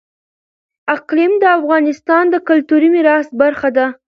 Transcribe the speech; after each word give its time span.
اقلیم 0.95 1.33
د 1.39 1.45
افغانستان 1.59 2.23
د 2.29 2.35
کلتوري 2.47 2.89
میراث 2.95 3.27
برخه 3.41 3.69
ده. 3.77 3.85